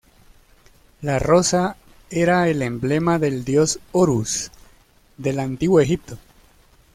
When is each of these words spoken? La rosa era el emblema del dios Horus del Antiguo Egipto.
La 1.03 1.19
rosa 1.19 1.77
era 2.09 2.49
el 2.49 2.63
emblema 2.63 3.19
del 3.19 3.45
dios 3.45 3.77
Horus 3.91 4.49
del 5.17 5.39
Antiguo 5.39 5.79
Egipto. 5.79 6.17